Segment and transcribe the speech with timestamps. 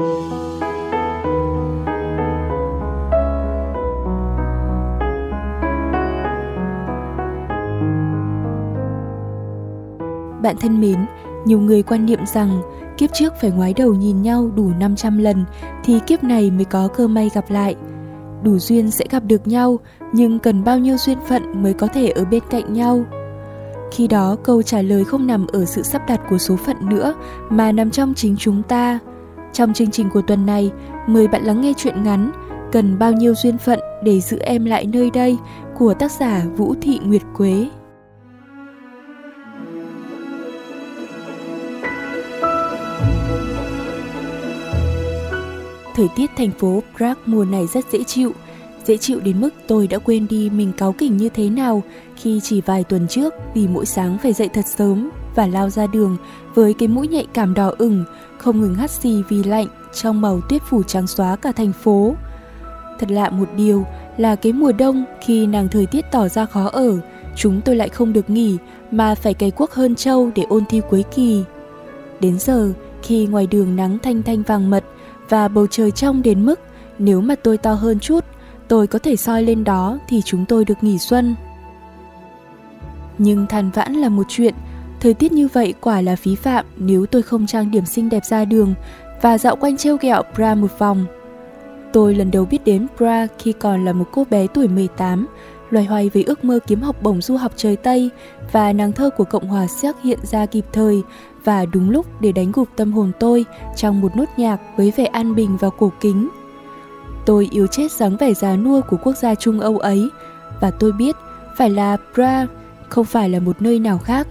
[0.00, 0.06] Bạn
[10.60, 11.06] thân mến,
[11.44, 12.62] nhiều người quan niệm rằng
[12.96, 15.44] kiếp trước phải ngoái đầu nhìn nhau đủ 500 lần
[15.84, 17.76] thì kiếp này mới có cơ may gặp lại.
[18.42, 19.78] Đủ duyên sẽ gặp được nhau,
[20.12, 23.04] nhưng cần bao nhiêu duyên phận mới có thể ở bên cạnh nhau.
[23.92, 27.14] Khi đó câu trả lời không nằm ở sự sắp đặt của số phận nữa
[27.50, 28.98] mà nằm trong chính chúng ta.
[29.52, 30.70] Trong chương trình của tuần này,
[31.06, 32.32] mời bạn lắng nghe chuyện ngắn
[32.72, 35.36] Cần bao nhiêu duyên phận để giữ em lại nơi đây
[35.78, 37.68] của tác giả Vũ Thị Nguyệt Quế.
[45.94, 48.32] Thời tiết thành phố Prague mùa này rất dễ chịu,
[48.84, 51.82] dễ chịu đến mức tôi đã quên đi mình cáu kỉnh như thế nào
[52.16, 55.86] khi chỉ vài tuần trước vì mỗi sáng phải dậy thật sớm và lao ra
[55.86, 56.16] đường
[56.54, 58.04] với cái mũi nhạy cảm đỏ ửng,
[58.38, 62.14] không ngừng hắt xì vì lạnh trong màu tuyết phủ trắng xóa cả thành phố.
[62.98, 63.84] Thật lạ một điều
[64.16, 66.98] là cái mùa đông khi nàng thời tiết tỏ ra khó ở,
[67.36, 68.56] chúng tôi lại không được nghỉ
[68.90, 71.44] mà phải cày cuốc hơn châu để ôn thi cuối kỳ.
[72.20, 74.84] Đến giờ, khi ngoài đường nắng thanh thanh vàng mật
[75.28, 76.60] và bầu trời trong đến mức
[76.98, 78.24] nếu mà tôi to hơn chút,
[78.68, 81.34] tôi có thể soi lên đó thì chúng tôi được nghỉ xuân.
[83.18, 84.54] Nhưng than vãn là một chuyện,
[85.00, 88.24] thời tiết như vậy quả là phí phạm nếu tôi không trang điểm xinh đẹp
[88.24, 88.74] ra đường
[89.22, 91.06] và dạo quanh treo gẹo Bra một vòng.
[91.92, 95.26] Tôi lần đầu biết đến Bra khi còn là một cô bé tuổi 18,
[95.70, 98.10] loay hoay với ước mơ kiếm học bổng du học trời Tây
[98.52, 101.02] và nàng thơ của Cộng hòa Séc hiện ra kịp thời
[101.44, 103.44] và đúng lúc để đánh gục tâm hồn tôi
[103.76, 106.28] trong một nốt nhạc với vẻ an bình và cổ kính.
[107.26, 110.08] Tôi yêu chết dáng vẻ già nua của quốc gia Trung Âu ấy
[110.60, 111.16] và tôi biết
[111.56, 112.46] phải là Bra,
[112.88, 114.26] không phải là một nơi nào khác.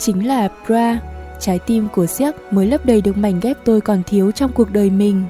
[0.00, 1.00] Chính là bra
[1.40, 4.72] trái tim của siếc mới lấp đầy được mảnh ghép tôi còn thiếu trong cuộc
[4.72, 5.24] đời mình.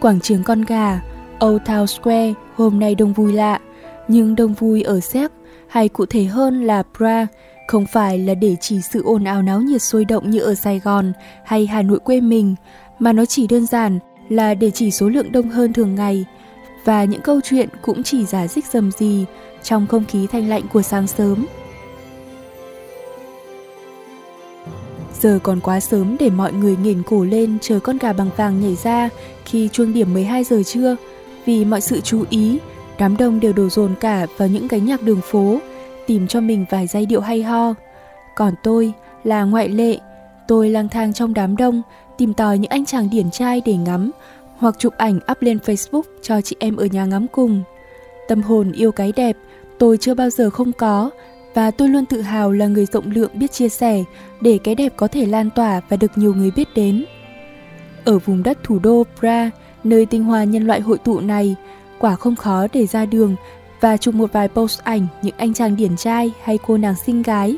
[0.00, 1.00] Quảng trường con gà,
[1.44, 3.60] Old Town Square hôm nay đông vui lạ,
[4.08, 5.30] nhưng đông vui ở Séc
[5.68, 7.26] hay cụ thể hơn là Prague
[7.66, 10.78] không phải là để chỉ sự ồn ào náo nhiệt sôi động như ở Sài
[10.78, 11.12] Gòn
[11.44, 12.54] hay Hà Nội quê mình,
[12.98, 13.98] mà nó chỉ đơn giản
[14.28, 16.24] là để chỉ số lượng đông hơn thường ngày
[16.84, 19.26] và những câu chuyện cũng chỉ giả dích dầm gì
[19.62, 21.46] trong không khí thanh lạnh của sáng sớm.
[25.20, 28.60] Giờ còn quá sớm để mọi người nghiền cổ lên chờ con gà bằng vàng
[28.60, 29.08] nhảy ra
[29.44, 30.96] khi chuông điểm 12 giờ trưa,
[31.44, 32.58] vì mọi sự chú ý,
[32.98, 35.58] đám đông đều đổ dồn cả vào những gánh nhạc đường phố,
[36.06, 37.74] tìm cho mình vài giai điệu hay ho.
[38.36, 38.92] Còn tôi
[39.24, 39.98] là ngoại lệ,
[40.48, 41.82] tôi lang thang trong đám đông,
[42.18, 44.10] tìm tòi những anh chàng điển trai để ngắm,
[44.56, 47.62] hoặc chụp ảnh up lên Facebook cho chị em ở nhà ngắm cùng.
[48.28, 49.36] Tâm hồn yêu cái đẹp,
[49.82, 51.10] tôi chưa bao giờ không có,
[51.54, 54.04] và tôi luôn tự hào là người rộng lượng biết chia sẻ
[54.40, 57.04] để cái đẹp có thể lan tỏa và được nhiều người biết đến.
[58.04, 59.50] Ở vùng đất thủ đô Pra,
[59.84, 61.56] nơi tinh hoa nhân loại hội tụ này,
[61.98, 63.36] quả không khó để ra đường
[63.80, 67.22] và chụp một vài post ảnh những anh chàng điển trai hay cô nàng xinh
[67.22, 67.56] gái.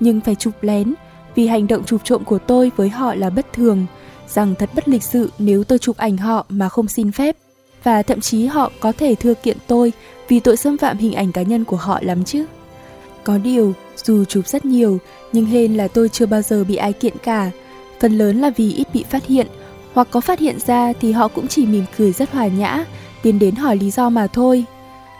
[0.00, 0.94] Nhưng phải chụp lén,
[1.34, 3.86] vì hành động chụp trộm của tôi với họ là bất thường,
[4.28, 7.36] rằng thật bất lịch sự nếu tôi chụp ảnh họ mà không xin phép.
[7.84, 9.92] Và thậm chí họ có thể thưa kiện tôi
[10.28, 12.44] vì tội xâm phạm hình ảnh cá nhân của họ lắm chứ.
[13.24, 14.98] Có điều, dù chụp rất nhiều,
[15.32, 17.50] nhưng hên là tôi chưa bao giờ bị ai kiện cả.
[18.00, 19.46] Phần lớn là vì ít bị phát hiện,
[19.92, 22.84] hoặc có phát hiện ra thì họ cũng chỉ mỉm cười rất hòa nhã,
[23.22, 24.64] tiến đến hỏi lý do mà thôi.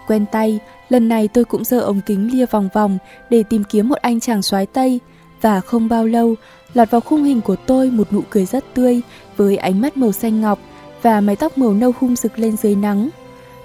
[0.07, 0.59] Quen tay,
[0.89, 2.99] lần này tôi cũng giơ ống kính lia vòng vòng
[3.31, 5.01] để tìm kiếm một anh chàng soái Tây,
[5.41, 6.35] và không bao lâu,
[6.75, 9.01] lọt vào khung hình của tôi một nụ cười rất tươi
[9.37, 10.59] với ánh mắt màu xanh ngọc
[11.03, 13.09] và mái tóc màu nâu hung rực lên dưới nắng.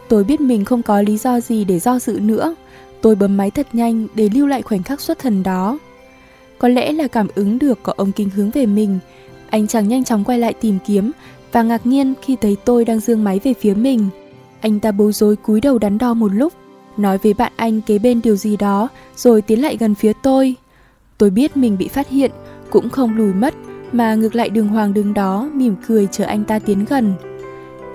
[0.08, 2.56] Tôi biết mình không có lý do gì để do dự nữa,
[3.02, 5.80] Tôi bấm máy thật nhanh để lưu lại khoảnh khắc xuất thần đó.
[6.58, 9.00] Có lẽ là cảm ứng được có ông kính hướng về mình,
[9.50, 11.12] anh chàng nhanh chóng quay lại tìm kiếm
[11.52, 14.10] và ngạc nhiên khi thấy tôi đang dương máy về phía mình.
[14.62, 16.54] Anh ta bối rối cúi đầu đắn đo một lúc,
[16.98, 20.56] nói với bạn anh kế bên điều gì đó rồi tiến lại gần phía tôi.
[21.18, 22.32] Tôi biết mình bị phát hiện,
[22.70, 23.54] cũng không lùi mất
[23.92, 27.14] mà ngược lại đường hoàng đứng đó mỉm cười chờ anh ta tiến gần.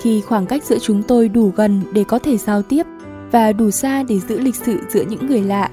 [0.00, 2.86] Khi khoảng cách giữa chúng tôi đủ gần để có thể giao tiếp,
[3.30, 5.70] và đủ xa để giữ lịch sự giữa những người lạ.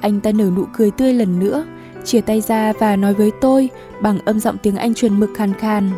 [0.00, 1.64] Anh ta nở nụ cười tươi lần nữa,
[2.04, 3.68] chia tay ra và nói với tôi
[4.00, 5.90] bằng âm giọng tiếng Anh truyền mực khàn khàn.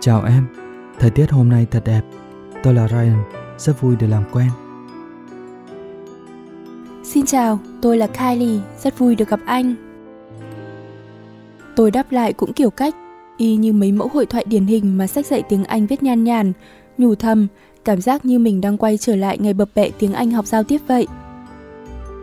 [0.00, 0.46] Chào em,
[0.98, 2.02] thời tiết hôm nay thật đẹp.
[2.62, 3.22] Tôi là Ryan,
[3.58, 4.48] rất vui được làm quen.
[7.04, 9.91] Xin chào, tôi là Kylie, rất vui được gặp anh.
[11.76, 12.94] Tôi đáp lại cũng kiểu cách,
[13.36, 16.24] y như mấy mẫu hội thoại điển hình mà sách dạy tiếng Anh viết nhan
[16.24, 16.52] nhàn,
[16.98, 17.46] nhủ thầm
[17.84, 20.64] cảm giác như mình đang quay trở lại ngày bập bẹ tiếng Anh học giao
[20.64, 21.06] tiếp vậy.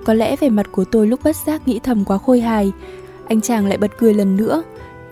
[0.06, 2.72] Có lẽ vẻ mặt của tôi lúc bất giác nghĩ thầm quá khôi hài,
[3.28, 4.64] anh chàng lại bật cười lần nữa,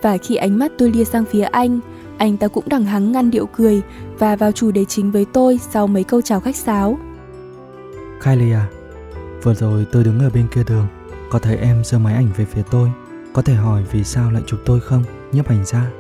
[0.02, 1.80] Và khi ánh mắt tôi lia sang phía anh,
[2.18, 3.82] anh ta cũng đằng hắng ngăn điệu cười
[4.20, 6.98] và vào chủ đề chính với tôi sau mấy câu chào khách sáo.
[8.24, 8.68] Kylie à,
[9.44, 10.88] vừa rồi tôi đứng ở bên kia đường,
[11.30, 12.90] có thấy em giơ máy ảnh về phía tôi.
[13.38, 15.92] Có thể hỏi vì sao lại chụp tôi không, nhấp ảnh ra.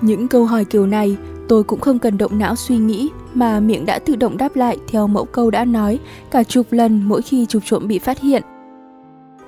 [0.00, 1.16] Những câu hỏi kiểu này
[1.48, 4.78] tôi cũng không cần động não suy nghĩ mà miệng đã tự động đáp lại
[4.88, 5.98] theo mẫu câu đã nói
[6.30, 8.42] cả chục lần mỗi khi chụp trộm bị phát hiện.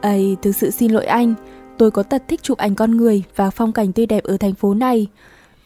[0.01, 1.35] Ây, thực sự xin lỗi anh,
[1.79, 4.55] tôi có tật thích chụp ảnh con người và phong cảnh tươi đẹp ở thành
[4.55, 5.07] phố này.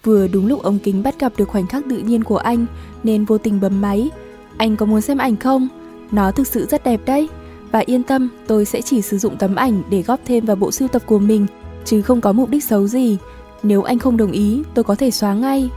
[0.05, 2.67] Vừa đúng lúc ống kính bắt gặp được khoảnh khắc tự nhiên của anh
[3.03, 4.11] nên vô tình bấm máy.
[4.57, 5.69] Anh có muốn xem ảnh không?
[6.11, 7.29] Nó thực sự rất đẹp đấy.
[7.75, 10.71] Và yên tâm, tôi sẽ chỉ sử dụng tấm ảnh để góp thêm vào bộ
[10.71, 11.47] sưu tập của mình,
[11.85, 13.19] chứ không có mục đích xấu gì.
[13.63, 15.71] Nếu anh không đồng ý, tôi có thể xóa ngay.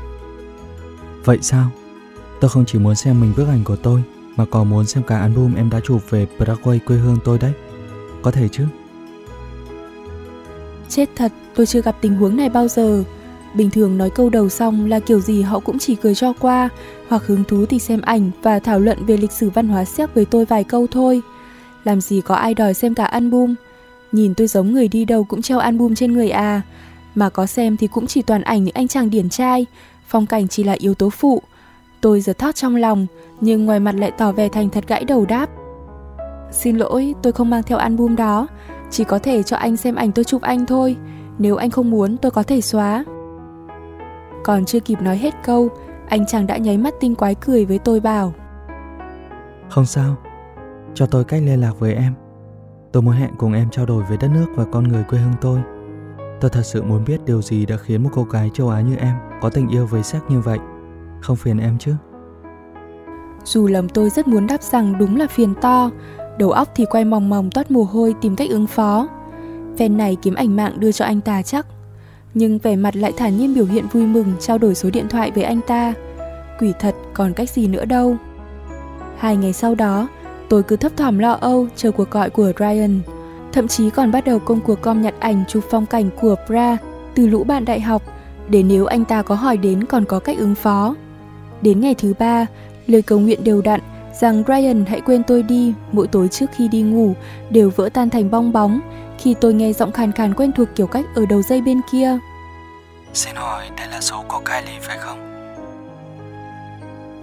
[1.26, 1.70] Vậy sao?
[2.42, 4.04] Tôi không chỉ muốn xem mình bức ảnh của tôi,
[4.36, 7.52] mà còn muốn xem cả album em đã chụp về Paraguay quê hương tôi đấy.
[8.22, 8.64] Có thể chứ?
[10.90, 13.04] Chết thật, tôi chưa gặp tình huống này bao giờ.
[13.54, 16.70] Bình thường nói câu đầu xong là kiểu gì họ cũng chỉ cười cho qua,
[17.08, 20.16] hoặc hứng thú thì xem ảnh và thảo luận về lịch sử văn hóa Séc
[20.16, 21.22] với tôi vài câu thôi.
[21.88, 23.56] Làm gì có ai đòi xem cả album.
[24.12, 26.62] Nhìn tôi giống người đi đâu cũng treo album trên người à.
[27.16, 29.66] Mà có xem thì cũng chỉ toàn ảnh những anh chàng điển trai,
[30.08, 31.42] phong cảnh chỉ là yếu tố phụ.
[32.02, 33.08] Tôi giật thót trong lòng,
[33.42, 35.50] nhưng ngoài mặt lại tỏ vẻ thành thật gãi đầu đáp.
[36.52, 38.48] Xin lỗi, tôi không mang theo album đó,
[38.92, 40.96] chỉ có thể cho anh xem ảnh tôi chụp anh thôi.
[41.38, 43.06] Nếu anh không muốn, tôi có thể xóa.
[44.44, 45.70] Còn chưa kịp nói hết câu,
[46.10, 48.34] anh chàng đã nháy mắt tinh quái cười với tôi bảo.
[49.70, 50.16] Không sao,
[50.98, 52.14] cho tôi cách liên lạc với em.
[52.92, 55.34] Tôi muốn hẹn cùng em trao đổi về đất nước và con người quê hương
[55.42, 55.60] tôi.
[56.42, 58.96] Tôi thật sự muốn biết điều gì đã khiến một cô gái châu Á như
[58.96, 60.60] em có tình yêu với sắc như vậy.
[61.22, 61.96] Không phiền em chứ?
[63.44, 65.92] Dù lòng tôi rất muốn đáp rằng đúng là phiền to,
[66.38, 69.08] đầu óc thì quay mòng mòng toát mồ hôi tìm cách ứng phó.
[69.78, 71.66] Phen này kiếm ảnh mạng đưa cho anh ta chắc.
[72.34, 75.32] Nhưng vẻ mặt lại thản nhiên biểu hiện vui mừng trao đổi số điện thoại
[75.32, 75.94] với anh ta.
[76.60, 78.16] Quỷ thật còn cách gì nữa đâu.
[79.18, 80.08] Hai ngày sau đó,
[80.50, 83.00] tôi cứ thấp thỏm lo âu chờ cuộc gọi của Ryan.
[83.54, 86.78] Thậm chí còn bắt đầu công cuộc com nhặt ảnh chụp phong cảnh của Bra
[87.16, 88.02] từ lũ bạn đại học
[88.50, 90.96] để nếu anh ta có hỏi đến còn có cách ứng phó.
[91.62, 92.46] Đến ngày thứ ba,
[92.88, 93.80] lời cầu nguyện đều đặn
[94.20, 97.14] rằng Ryan hãy quên tôi đi mỗi tối trước khi đi ngủ
[97.50, 98.80] đều vỡ tan thành bong bóng
[99.18, 102.18] khi tôi nghe giọng khàn khàn quen thuộc kiểu cách ở đầu dây bên kia.
[103.14, 105.20] Xin hỏi đây là số của Kylie phải không?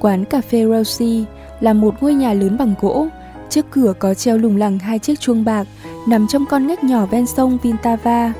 [0.00, 1.24] Quán cà phê Rosie
[1.64, 3.06] là một ngôi nhà lớn bằng gỗ.
[3.50, 5.66] Trước cửa có treo lủng lẳng hai chiếc chuông bạc
[6.08, 8.32] nằm trong con ngách nhỏ ven sông Vintava.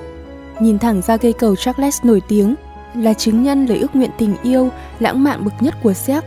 [0.61, 2.55] Nhìn thẳng ra cây cầu Charles nổi tiếng
[2.95, 4.69] là chứng nhân lời ước nguyện tình yêu
[5.01, 6.25] lãng mạn bậc nhất của Séc.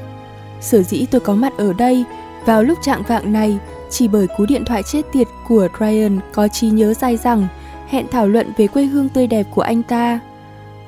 [0.61, 2.03] Sở dĩ tôi có mặt ở đây
[2.45, 3.57] vào lúc trạng vạng này
[3.89, 7.47] chỉ bởi cú điện thoại chết tiệt của Ryan có trí nhớ dai rằng
[7.87, 10.19] hẹn thảo luận về quê hương tươi đẹp của anh ta.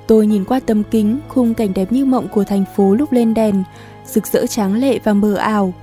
[0.08, 3.34] Tôi nhìn qua tấm kính khung cảnh đẹp như mộng của thành phố lúc lên
[3.34, 3.64] đèn,
[4.06, 5.74] rực rỡ tráng lệ và mờ ảo.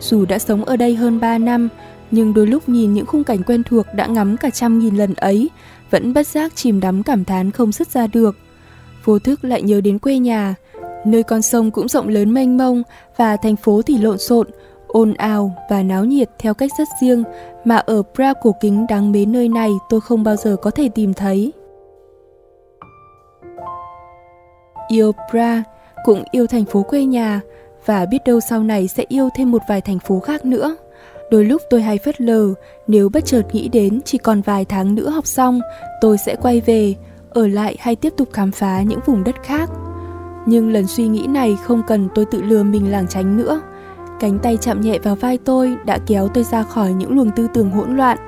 [0.00, 1.68] Dù đã sống ở đây hơn 3 năm,
[2.10, 5.14] nhưng đôi lúc nhìn những khung cảnh quen thuộc đã ngắm cả trăm nghìn lần
[5.14, 5.50] ấy,
[5.90, 8.36] vẫn bất giác chìm đắm cảm thán không dứt ra được.
[9.04, 10.54] Vô thức lại nhớ đến quê nhà,
[11.04, 12.82] nơi con sông cũng rộng lớn mênh mông
[13.16, 14.46] và thành phố thì lộn xộn,
[14.86, 17.24] ồn ào và náo nhiệt theo cách rất riêng
[17.64, 20.88] mà ở Bra cổ kính đáng mến nơi này tôi không bao giờ có thể
[20.88, 21.52] tìm thấy.
[24.88, 25.62] Yêu Pra,
[26.04, 27.40] cũng yêu thành phố quê nhà
[27.86, 30.76] và biết đâu sau này sẽ yêu thêm một vài thành phố khác nữa.
[31.30, 32.54] Đôi lúc tôi hay phớt lờ,
[32.86, 35.60] nếu bất chợt nghĩ đến chỉ còn vài tháng nữa học xong,
[36.00, 36.94] tôi sẽ quay về,
[37.30, 39.70] ở lại hay tiếp tục khám phá những vùng đất khác.
[40.46, 43.60] Nhưng lần suy nghĩ này không cần tôi tự lừa mình lảng tránh nữa.
[44.20, 47.46] Cánh tay chạm nhẹ vào vai tôi đã kéo tôi ra khỏi những luồng tư
[47.54, 48.18] tưởng hỗn loạn.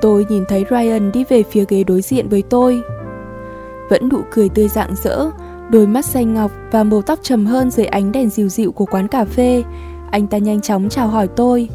[0.00, 2.82] Tôi nhìn thấy Ryan đi về phía ghế đối diện với tôi.
[3.90, 5.26] Vẫn nụ cười tươi rạng rỡ,
[5.70, 8.84] đôi mắt xanh ngọc và màu tóc trầm hơn dưới ánh đèn dịu dịu của
[8.84, 9.62] quán cà phê.
[10.10, 11.68] Anh ta nhanh chóng chào hỏi tôi.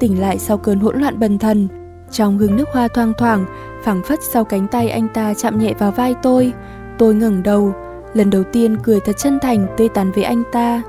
[0.00, 1.68] Tỉnh lại sau cơn hỗn loạn bần thần,
[2.10, 3.44] trong hương nước hoa thoang thoảng,
[3.84, 6.52] phảng phất sau cánh tay anh ta chạm nhẹ vào vai tôi.
[6.98, 7.72] Tôi ngẩng đầu,
[8.14, 10.82] lần đầu tiên cười thật chân thành tươi tắn với anh ta.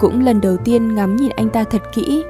[0.00, 2.24] Cũng lần đầu tiên ngắm nhìn anh ta thật kỹ.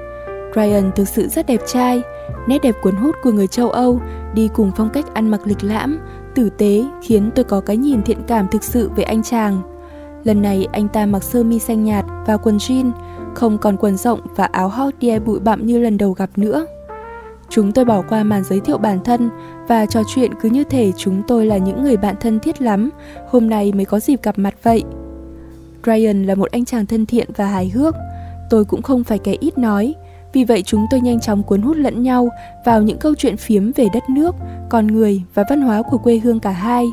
[0.55, 2.03] Ryan thực sự rất đẹp trai,
[2.49, 4.01] nét đẹp cuốn hút của người châu Âu
[4.35, 5.99] đi cùng phong cách ăn mặc lịch lãm,
[6.35, 9.63] tử tế khiến tôi có cái nhìn thiện cảm thực sự về anh chàng.
[10.25, 12.91] Lần này anh ta mặc sơ mi xanh nhạt và quần jean,
[13.35, 16.67] không còn quần rộng và áo hot DI bụi bặm như lần đầu gặp nữa.
[17.49, 19.31] Chúng tôi bỏ qua màn giới thiệu bản thân
[19.69, 22.91] và trò chuyện cứ như thể chúng tôi là những người bạn thân thiết lắm,
[23.29, 24.85] hôm nay mới có dịp gặp mặt vậy.
[25.87, 27.95] Ryan là một anh chàng thân thiện và hài hước,
[28.51, 29.95] tôi cũng không phải kẻ ít nói,
[30.35, 32.29] vì vậy chúng tôi nhanh chóng cuốn hút lẫn nhau
[32.65, 34.35] vào những câu chuyện phiếm về đất nước,
[34.71, 36.87] con người và văn hóa của quê hương cả hai.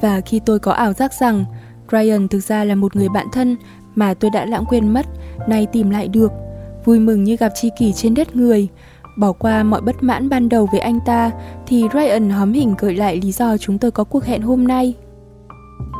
[0.00, 1.44] Và khi tôi có ảo giác rằng
[1.92, 3.56] Ryan thực ra là một người bạn thân
[3.94, 5.06] mà tôi đã lãng quên mất,
[5.48, 6.32] nay tìm lại được,
[6.84, 8.68] vui mừng như gặp tri kỷ trên đất người,
[9.16, 11.30] Bỏ qua mọi bất mãn ban đầu với anh ta
[11.66, 14.94] thì Ryan hóm hình gợi lại lý do chúng tôi có cuộc hẹn hôm nay.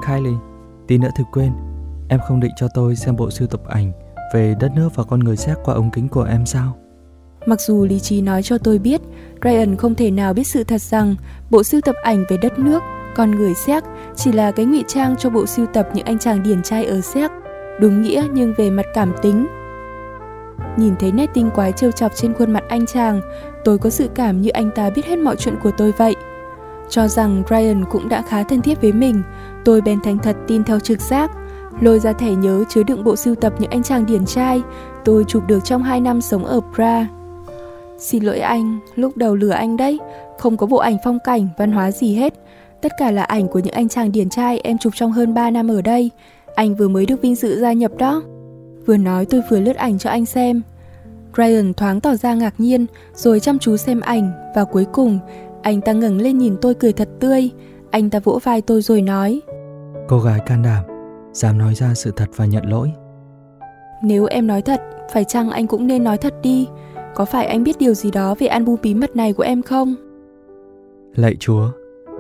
[0.07, 0.39] Kylie,
[0.87, 1.53] tí nữa thực quên,
[2.09, 3.93] em không định cho tôi xem bộ sưu tập ảnh
[4.35, 6.77] về đất nước và con người xét qua ống kính của em sao?
[7.47, 9.01] Mặc dù lý trí nói cho tôi biết,
[9.45, 11.15] Ryan không thể nào biết sự thật rằng
[11.51, 12.83] bộ sưu tập ảnh về đất nước,
[13.17, 13.85] con người Séc
[14.17, 17.01] chỉ là cái ngụy trang cho bộ sưu tập những anh chàng điển trai ở
[17.01, 17.31] Séc.
[17.81, 19.47] Đúng nghĩa nhưng về mặt cảm tính,
[20.77, 23.21] Nhìn thấy nét tinh quái trêu chọc trên khuôn mặt anh chàng,
[23.65, 26.17] tôi có sự cảm như anh ta biết hết mọi chuyện của tôi vậy.
[26.89, 29.23] Cho rằng Ryan cũng đã khá thân thiết với mình,
[29.65, 31.31] tôi bèn thành thật tin theo trực giác.
[31.81, 34.63] Lôi ra thẻ nhớ chứa đựng bộ sưu tập những anh chàng điển trai
[35.05, 37.07] tôi chụp được trong 2 năm sống ở Pra.
[37.99, 39.99] Xin lỗi anh, lúc đầu lừa anh đấy,
[40.39, 42.35] không có bộ ảnh phong cảnh, văn hóa gì hết.
[42.83, 45.51] Tất cả là ảnh của những anh chàng điển trai em chụp trong hơn 3
[45.51, 46.11] năm ở đây.
[46.55, 48.23] Anh vừa mới được vinh dự gia nhập đó.
[48.87, 50.63] Vừa nói tôi vừa lướt ảnh cho anh xem.
[51.37, 55.19] Ryan thoáng tỏ ra ngạc nhiên, rồi chăm chú xem ảnh và cuối cùng
[55.63, 57.51] anh ta ngẩng lên nhìn tôi cười thật tươi.
[57.91, 59.41] Anh ta vỗ vai tôi rồi nói:
[60.09, 60.94] "Cô gái can đảm,
[61.35, 62.93] dám nói ra sự thật và nhận lỗi."
[64.03, 64.81] Nếu em nói thật,
[65.13, 66.69] phải chăng anh cũng nên nói thật đi?
[67.15, 69.95] Có phải anh biết điều gì đó về album bí mật này của em không?
[71.15, 71.71] Lạy Chúa,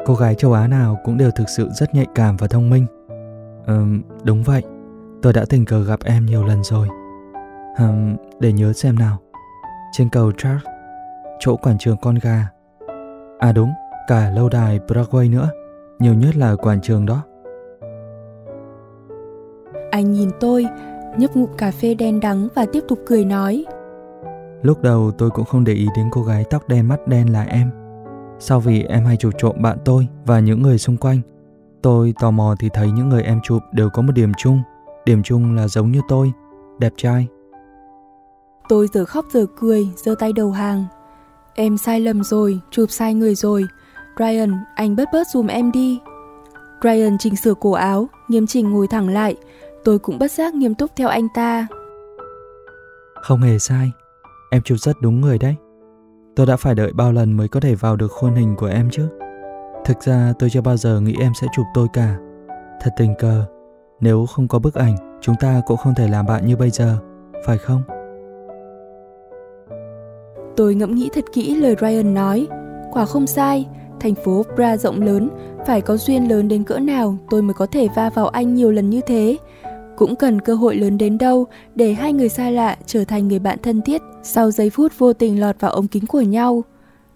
[0.06, 2.87] cô gái châu Á nào cũng đều thực sự rất nhạy cảm và thông minh.
[3.66, 4.62] Ừm, đúng vậy.
[5.23, 6.88] Tôi đã tình cờ gặp em nhiều lần rồi.
[7.78, 9.18] Hừm, để nhớ xem nào.
[9.92, 10.62] Trên cầu Charles,
[11.40, 12.49] chỗ quảng trường con gà.
[13.38, 13.71] À đúng,
[14.09, 15.49] cả lâu đài Broadway nữa.
[15.99, 17.23] Nhiều nhất là quảng trường đó.
[19.94, 20.66] Anh nhìn tôi,
[21.18, 23.64] nhấp ngụm cà phê đen đắng và tiếp tục cười nói.
[24.62, 27.42] Lúc đầu tôi cũng không để ý đến cô gái tóc đen mắt đen là
[27.42, 27.70] em.
[28.38, 31.20] Sau vì em hay chụp trộm bạn tôi và những người xung quanh,
[31.82, 34.62] tôi tò mò thì thấy những người em chụp đều có một điểm chung–
[35.04, 36.32] Điểm chung là giống như tôi,
[36.78, 37.26] đẹp trai.
[38.68, 40.84] Tôi giờ khóc giờ cười, giơ tay đầu hàng.
[41.54, 43.66] Em sai lầm rồi, chụp sai người rồi.
[44.18, 45.98] Ryan, anh bớt bớt dùm em đi.
[46.82, 49.36] Ryan chỉnh sửa cổ áo, nghiêm chỉnh ngồi thẳng lại.
[49.84, 51.66] Tôi cũng bất giác nghiêm túc theo anh ta.
[53.22, 53.90] Không hề sai,
[54.50, 55.54] em chụp rất đúng người đấy.
[56.36, 58.88] Tôi đã phải đợi bao lần mới có thể vào được khuôn hình của em
[58.90, 59.08] chứ.
[59.84, 62.16] Thực ra tôi chưa bao giờ nghĩ em sẽ chụp tôi cả.
[62.80, 63.44] Thật tình cờ,
[64.00, 66.96] nếu không có bức ảnh, chúng ta cũng không thể làm bạn như bây giờ,
[67.46, 67.82] phải không?
[70.56, 72.46] Tôi ngẫm nghĩ thật kỹ lời Ryan nói.
[72.92, 73.66] Quả không sai,
[74.00, 75.30] thành phố Bra rộng lớn,
[75.66, 78.70] phải có duyên lớn đến cỡ nào tôi mới có thể va vào anh nhiều
[78.70, 79.38] lần như thế.
[79.96, 83.38] Cũng cần cơ hội lớn đến đâu để hai người xa lạ trở thành người
[83.38, 86.64] bạn thân thiết sau giây phút vô tình lọt vào ống kính của nhau.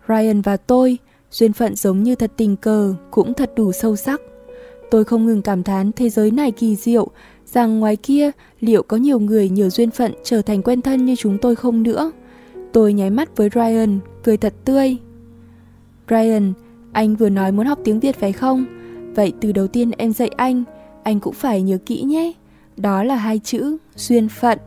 [0.08, 0.98] Ryan và tôi,
[1.30, 4.20] duyên phận giống như thật tình cờ, cũng thật đủ sâu sắc.
[4.90, 7.08] Tôi không ngừng cảm thán thế giới này kỳ diệu,
[7.46, 8.30] rằng ngoài kia
[8.60, 11.82] liệu có nhiều người nhờ duyên phận trở thành quen thân như chúng tôi không
[11.82, 12.12] nữa.
[12.72, 14.96] Tôi nháy mắt với Ryan, cười thật tươi.
[16.10, 16.52] Ryan,
[16.92, 18.64] anh vừa nói muốn học tiếng Việt phải không?
[19.14, 20.64] Vậy từ đầu tiên em dạy anh,
[21.02, 22.32] anh cũng phải nhớ kỹ nhé.
[22.78, 24.58] Đó là hai chữ duyên phận.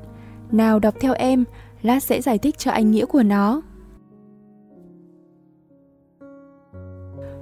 [0.51, 1.43] Nào đọc theo em,
[1.81, 3.61] lát sẽ giải thích cho anh nghĩa của nó.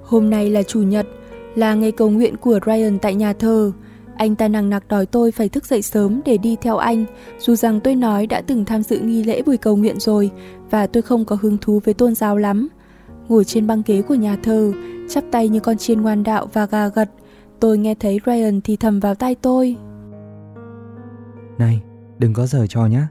[0.02, 1.06] Hôm nay là chủ nhật,
[1.54, 3.72] là ngày cầu nguyện của Ryan tại nhà thờ.
[4.16, 7.04] Anh ta nằng nặc đòi tôi phải thức dậy sớm để đi theo anh,
[7.38, 10.30] dù rằng tôi nói đã từng tham dự nghi lễ buổi cầu nguyện rồi
[10.70, 12.68] và tôi không có hứng thú với tôn giáo lắm.
[13.28, 14.72] Ngồi trên băng ghế của nhà thờ,
[15.08, 17.10] chắp tay như con chiên ngoan đạo và gà gật,
[17.60, 19.76] tôi nghe thấy Ryan thì thầm vào tai tôi.
[21.60, 21.82] Này,
[22.18, 23.08] đừng có giờ trò nhá.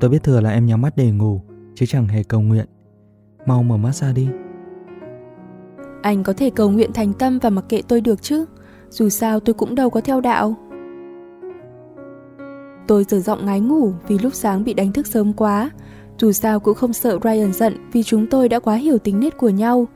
[0.00, 1.40] Tôi biết thừa là em nhắm mắt để ngủ,
[1.74, 2.66] chứ chẳng hề cầu nguyện.
[3.46, 4.28] Mau mở mắt ra đi.
[6.02, 8.44] Anh có thể cầu nguyện thành tâm và mặc kệ tôi được chứ
[8.90, 10.54] Dù sao tôi cũng đâu có theo đạo
[12.88, 15.70] Tôi giờ giọng ngái ngủ vì lúc sáng bị đánh thức sớm quá
[16.18, 19.36] Dù sao cũng không sợ Ryan giận vì chúng tôi đã quá hiểu tính nết
[19.36, 19.88] của nhau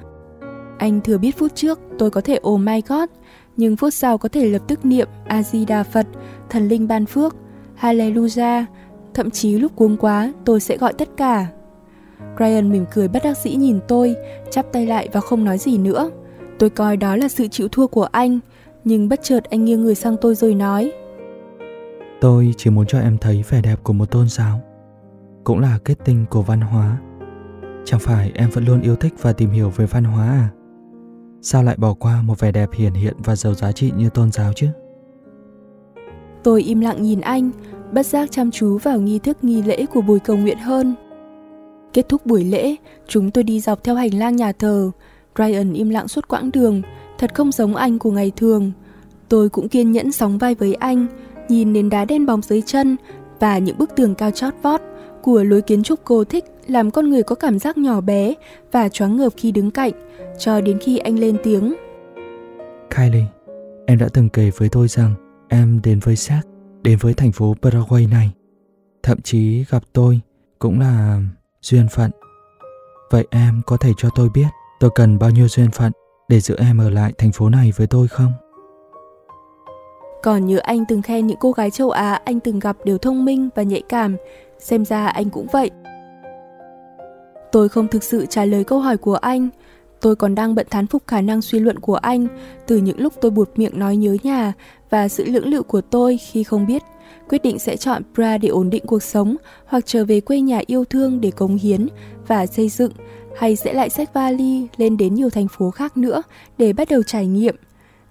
[0.78, 3.08] Anh thừa biết phút trước tôi có thể oh my god
[3.56, 6.06] Nhưng phút sau có thể lập tức niệm A-di-đà Phật,
[6.50, 7.36] thần linh ban phước,
[7.82, 8.64] Hallelujah
[9.14, 11.46] Thậm chí lúc cuống quá tôi sẽ gọi tất cả
[12.38, 14.16] Ryan mỉm cười bất đắc dĩ nhìn tôi,
[14.50, 16.10] chắp tay lại và không nói gì nữa.
[16.58, 18.38] Tôi coi đó là sự chịu thua của anh,
[18.84, 20.92] nhưng bất chợt anh nghiêng người sang tôi rồi nói.
[22.20, 24.60] Tôi chỉ muốn cho em thấy vẻ đẹp của một tôn giáo,
[25.44, 26.98] cũng là kết tinh của văn hóa.
[27.84, 30.48] Chẳng phải em vẫn luôn yêu thích và tìm hiểu về văn hóa à?
[31.42, 34.32] Sao lại bỏ qua một vẻ đẹp hiển hiện và giàu giá trị như tôn
[34.32, 34.68] giáo chứ?
[36.42, 37.50] Tôi im lặng nhìn anh,
[37.92, 40.94] bất giác chăm chú vào nghi thức nghi lễ của buổi cầu nguyện hơn.
[41.92, 42.76] Kết thúc buổi lễ,
[43.08, 44.90] chúng tôi đi dọc theo hành lang nhà thờ.
[45.38, 46.82] Ryan im lặng suốt quãng đường,
[47.18, 48.72] thật không giống anh của ngày thường.
[49.28, 51.06] Tôi cũng kiên nhẫn sóng vai với anh,
[51.48, 52.96] nhìn nền đá đen bóng dưới chân
[53.40, 54.80] và những bức tường cao chót vót
[55.22, 58.34] của lối kiến trúc cô thích làm con người có cảm giác nhỏ bé
[58.72, 59.92] và choáng ngợp khi đứng cạnh,
[60.38, 61.74] cho đến khi anh lên tiếng.
[62.96, 63.24] Kylie,
[63.86, 65.14] em đã từng kể với tôi rằng
[65.52, 66.42] em đến với xác,
[66.82, 68.30] đến với thành phố Paraguay này.
[69.02, 70.20] Thậm chí gặp tôi
[70.58, 71.20] cũng là
[71.62, 72.10] duyên phận.
[73.10, 74.46] Vậy em có thể cho tôi biết
[74.80, 75.92] tôi cần bao nhiêu duyên phận
[76.28, 78.32] để giữ em ở lại thành phố này với tôi không?
[80.22, 83.24] Còn như anh từng khen những cô gái châu Á anh từng gặp đều thông
[83.24, 84.16] minh và nhạy cảm,
[84.58, 85.70] xem ra anh cũng vậy.
[87.52, 89.48] Tôi không thực sự trả lời câu hỏi của anh,
[90.02, 92.26] tôi còn đang bận thán phục khả năng suy luận của anh
[92.66, 94.52] từ những lúc tôi buột miệng nói nhớ nhà
[94.90, 96.82] và sự lưỡng lự của tôi khi không biết,
[97.28, 100.60] quyết định sẽ chọn Pra để ổn định cuộc sống hoặc trở về quê nhà
[100.66, 101.88] yêu thương để cống hiến
[102.26, 102.92] và xây dựng,
[103.36, 106.22] hay sẽ lại xách vali lên đến nhiều thành phố khác nữa
[106.58, 107.56] để bắt đầu trải nghiệm.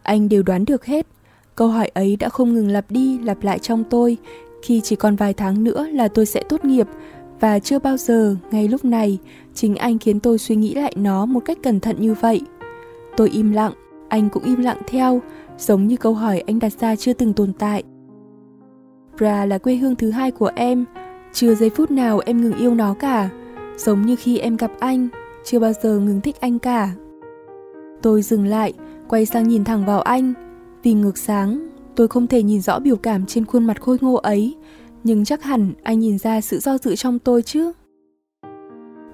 [0.04, 1.08] Anh đều đoán được hết.
[1.56, 4.18] Câu hỏi ấy đã không ngừng lặp đi lặp lại trong tôi
[4.64, 6.88] khi chỉ còn vài tháng nữa là tôi sẽ tốt nghiệp
[7.42, 9.20] và chưa bao giờ ngay lúc này
[9.54, 12.42] chính anh khiến tôi suy nghĩ lại nó một cách cẩn thận như vậy.
[13.18, 13.74] Tôi im lặng,
[14.10, 15.22] anh cũng im lặng theo,
[15.58, 17.84] giống như câu hỏi anh đặt ra chưa từng tồn tại.
[19.18, 20.86] Bra là quê hương thứ hai của em,
[21.34, 23.30] chưa giây phút nào em ngừng yêu nó cả,
[23.78, 25.08] giống như khi em gặp anh,
[25.44, 26.92] chưa bao giờ ngừng thích anh cả.
[28.02, 28.74] Tôi dừng lại,
[29.08, 30.34] quay sang nhìn thẳng vào anh,
[30.84, 34.14] vì ngược sáng, tôi không thể nhìn rõ biểu cảm trên khuôn mặt khôi ngô
[34.14, 34.56] ấy,
[35.04, 37.72] nhưng chắc hẳn anh nhìn ra sự do dự trong tôi chứ.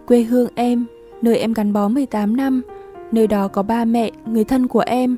[0.07, 0.85] Quê hương em,
[1.21, 2.61] nơi em gắn bó 18 năm,
[3.11, 5.17] nơi đó có ba mẹ, người thân của em.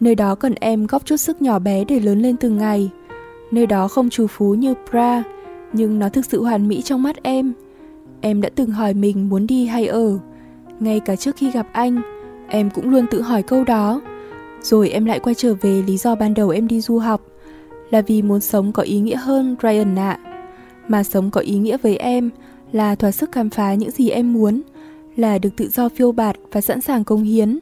[0.00, 2.90] Nơi đó cần em góp chút sức nhỏ bé để lớn lên từng ngày.
[3.50, 5.22] Nơi đó không trù phú như Pra,
[5.72, 7.52] nhưng nó thực sự hoàn mỹ trong mắt em.
[8.20, 10.18] Em đã từng hỏi mình muốn đi hay ở.
[10.80, 12.02] Ngay cả trước khi gặp anh,
[12.48, 14.00] em cũng luôn tự hỏi câu đó.
[14.62, 17.31] Rồi em lại quay trở về lý do ban đầu em đi du học
[17.92, 20.18] là vì muốn sống có ý nghĩa hơn Ryan ạ.
[20.88, 22.30] Mà sống có ý nghĩa với em
[22.72, 24.62] là thỏa sức khám phá những gì em muốn,
[25.16, 27.58] là được tự do phiêu bạt và sẵn sàng công hiến.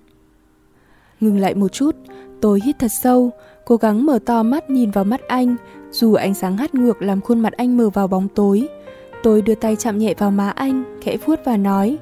[1.21, 1.97] Ngừng lại một chút,
[2.41, 3.31] tôi hít thật sâu,
[3.65, 5.57] cố gắng mở to mắt nhìn vào mắt anh,
[5.91, 8.69] dù ánh sáng hắt ngược làm khuôn mặt anh mờ vào bóng tối.
[9.23, 11.99] Tôi đưa tay chạm nhẹ vào má anh, khẽ vuốt và nói.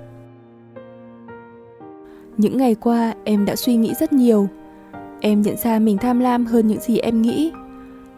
[2.37, 4.49] Những ngày qua em đã suy nghĩ rất nhiều.
[5.21, 7.53] Em nhận ra mình tham lam hơn những gì em nghĩ.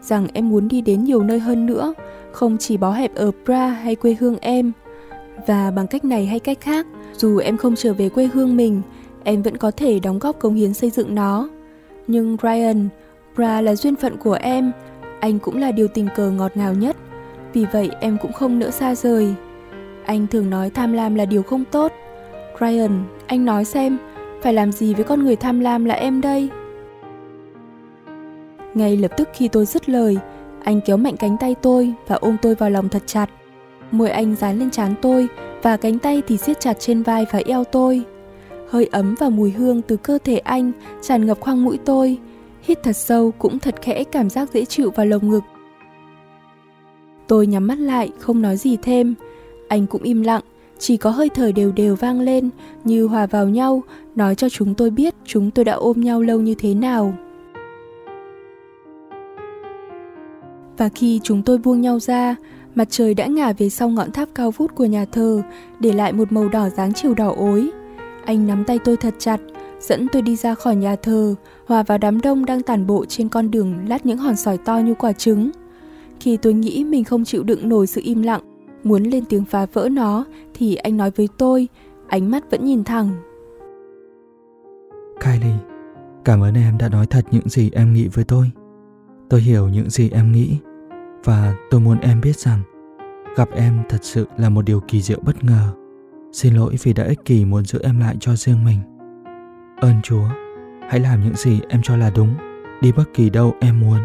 [0.01, 1.93] Rằng em muốn đi đến nhiều nơi hơn nữa,
[2.31, 4.71] không chỉ bó hẹp ở Pra hay quê hương em.
[5.47, 6.87] Và bằng cách này hay cách khác,
[7.17, 8.81] dù em không trở về quê hương mình,
[9.23, 11.49] em vẫn có thể đóng góp công hiến xây dựng nó.
[12.07, 12.89] Nhưng Ryan,
[13.35, 14.71] Pra là duyên phận của em,
[15.19, 16.97] anh cũng là điều tình cờ ngọt ngào nhất.
[17.53, 19.33] Vì vậy em cũng không nỡ xa rời.
[20.05, 21.91] Anh thường nói tham lam là điều không tốt.
[22.59, 23.97] Ryan, anh nói xem,
[24.41, 26.49] phải làm gì với con người tham lam là em đây?
[28.73, 30.17] Ngay lập tức khi tôi dứt lời,
[30.63, 33.29] anh kéo mạnh cánh tay tôi và ôm tôi vào lòng thật chặt.
[33.91, 35.27] Môi anh dán lên trán tôi
[35.61, 38.03] và cánh tay thì siết chặt trên vai và eo tôi.
[38.69, 42.17] Hơi ấm và mùi hương từ cơ thể anh tràn ngập khoang mũi tôi.
[42.61, 45.43] Hít thật sâu cũng thật khẽ cảm giác dễ chịu vào lồng ngực.
[47.27, 49.15] Tôi nhắm mắt lại, không nói gì thêm.
[49.67, 50.41] Anh cũng im lặng,
[50.79, 52.49] chỉ có hơi thở đều đều vang lên
[52.83, 53.83] như hòa vào nhau,
[54.15, 57.13] nói cho chúng tôi biết chúng tôi đã ôm nhau lâu như thế nào.
[60.77, 62.35] Và khi chúng tôi buông nhau ra,
[62.75, 65.41] mặt trời đã ngả về sau ngọn tháp cao vút của nhà thờ,
[65.79, 67.71] để lại một màu đỏ dáng chiều đỏ ối.
[68.25, 69.41] Anh nắm tay tôi thật chặt,
[69.79, 73.29] dẫn tôi đi ra khỏi nhà thờ, hòa vào đám đông đang tản bộ trên
[73.29, 75.51] con đường lát những hòn sỏi to như quả trứng.
[76.19, 78.41] Khi tôi nghĩ mình không chịu đựng nổi sự im lặng,
[78.83, 81.67] muốn lên tiếng phá vỡ nó, thì anh nói với tôi,
[82.07, 83.09] ánh mắt vẫn nhìn thẳng.
[85.19, 85.57] Kylie,
[86.25, 88.51] cảm ơn em đã nói thật những gì em nghĩ với tôi.
[89.31, 90.57] Tôi hiểu những gì em nghĩ
[91.23, 92.59] và tôi muốn em biết rằng
[93.35, 95.73] gặp em thật sự là một điều kỳ diệu bất ngờ.
[96.31, 98.79] Xin lỗi vì đã ích kỷ muốn giữ em lại cho riêng mình.
[99.81, 100.23] Ơn Chúa,
[100.89, 102.33] hãy làm những gì em cho là đúng,
[102.81, 103.99] đi bất kỳ đâu em muốn.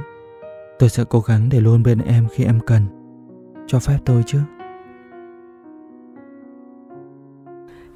[0.79, 2.83] Tôi sẽ cố gắng để luôn bên em khi em cần.
[3.67, 4.39] Cho phép tôi chứ.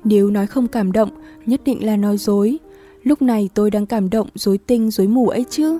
[0.04, 1.10] Nếu nói không cảm động,
[1.46, 2.58] nhất định là nói dối.
[3.02, 5.78] Lúc này tôi đang cảm động dối tinh dối mù ấy chứ.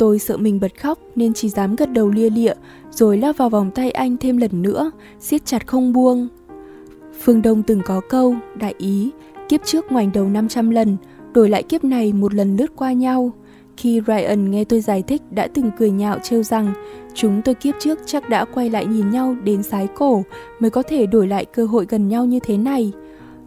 [0.00, 2.54] Tôi sợ mình bật khóc nên chỉ dám gật đầu lia lịa
[2.90, 6.28] rồi lao vào vòng tay anh thêm lần nữa, siết chặt không buông.
[7.22, 9.10] Phương Đông từng có câu, đại ý,
[9.48, 10.96] kiếp trước ngoảnh đầu 500 lần,
[11.32, 13.32] đổi lại kiếp này một lần lướt qua nhau.
[13.76, 16.72] Khi Ryan nghe tôi giải thích đã từng cười nhạo trêu rằng
[17.14, 20.22] chúng tôi kiếp trước chắc đã quay lại nhìn nhau đến sái cổ
[20.60, 22.92] mới có thể đổi lại cơ hội gần nhau như thế này.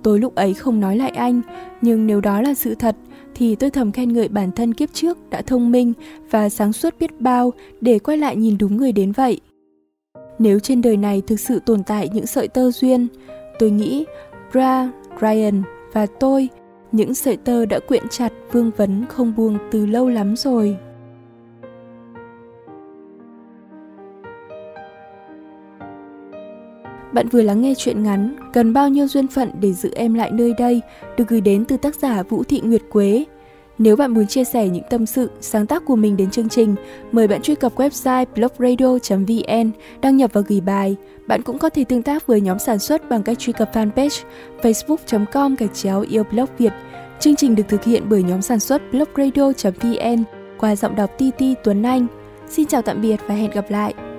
[0.04, 1.42] Tôi lúc ấy không nói lại anh,
[1.82, 2.96] nhưng nếu đó là sự thật
[3.36, 5.94] thì tôi thầm khen ngợi bản thân kiếp trước đã thông minh
[6.32, 9.40] và sáng suốt biết bao để quay lại nhìn đúng người đến vậy.
[10.40, 13.08] Nếu trên đời này thực sự tồn tại những sợi tơ duyên,
[13.60, 14.06] tôi nghĩ
[14.52, 14.92] Bra,
[15.22, 16.50] Ryan và tôi,
[16.92, 20.78] những sợi tơ đã quyện chặt vương vấn không buông từ lâu lắm rồi.
[27.14, 30.32] Bạn vừa lắng nghe chuyện ngắn Cần bao nhiêu duyên phận để giữ em lại
[30.32, 30.82] nơi đây
[31.18, 33.26] được gửi đến từ tác giả Vũ Thị Nguyệt Quế.
[33.78, 36.76] Nếu bạn muốn chia sẻ những tâm sự, sáng tác của mình đến chương trình,
[37.12, 39.72] mời bạn truy cập website blogradio.vn,
[40.02, 40.96] đăng nhập và gửi bài.
[41.28, 44.24] Bạn cũng có thể tương tác với nhóm sản xuất bằng cách truy cập fanpage
[44.62, 46.74] facebook.com gạch chéo yêu blog Việt.
[47.20, 50.24] Chương trình được thực hiện bởi nhóm sản xuất blogradio.vn
[50.58, 52.08] qua giọng đọc TT Tuấn Anh.
[52.50, 54.13] Xin chào tạm biệt và hẹn gặp lại!